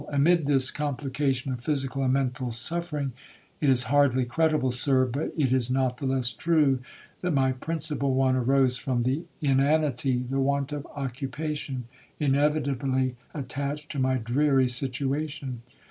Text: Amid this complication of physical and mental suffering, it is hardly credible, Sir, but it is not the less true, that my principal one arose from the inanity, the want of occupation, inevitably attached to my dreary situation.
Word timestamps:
Amid 0.09 0.47
this 0.47 0.71
complication 0.71 1.51
of 1.53 1.63
physical 1.63 2.01
and 2.03 2.11
mental 2.11 2.51
suffering, 2.51 3.11
it 3.59 3.69
is 3.69 3.83
hardly 3.93 4.25
credible, 4.25 4.71
Sir, 4.71 5.05
but 5.05 5.31
it 5.37 5.53
is 5.53 5.69
not 5.69 5.97
the 5.99 6.07
less 6.07 6.31
true, 6.31 6.79
that 7.21 7.35
my 7.35 7.51
principal 7.51 8.11
one 8.15 8.35
arose 8.35 8.77
from 8.77 9.03
the 9.03 9.25
inanity, 9.43 10.23
the 10.27 10.39
want 10.39 10.71
of 10.71 10.87
occupation, 10.95 11.83
inevitably 12.19 13.15
attached 13.35 13.91
to 13.91 13.99
my 13.99 14.15
dreary 14.17 14.67
situation. 14.67 15.61